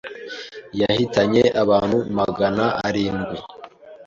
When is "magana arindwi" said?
2.17-3.37